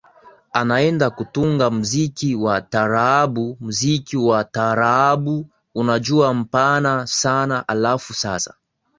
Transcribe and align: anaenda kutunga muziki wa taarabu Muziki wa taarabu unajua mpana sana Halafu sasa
anaenda 0.53 1.09
kutunga 1.09 1.69
muziki 1.69 2.35
wa 2.35 2.61
taarabu 2.61 3.57
Muziki 3.59 4.17
wa 4.17 4.43
taarabu 4.43 5.47
unajua 5.75 6.33
mpana 6.33 7.07
sana 7.07 7.63
Halafu 7.67 8.13
sasa 8.13 8.53